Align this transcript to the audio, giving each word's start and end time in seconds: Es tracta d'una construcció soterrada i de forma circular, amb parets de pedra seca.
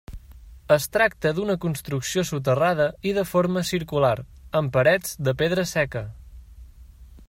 Es 0.75 0.87
tracta 0.95 1.33
d'una 1.39 1.55
construcció 1.65 2.23
soterrada 2.31 2.89
i 3.11 3.13
de 3.19 3.27
forma 3.35 3.65
circular, 3.73 4.15
amb 4.61 4.75
parets 4.79 5.17
de 5.29 5.39
pedra 5.45 5.69
seca. 5.77 6.05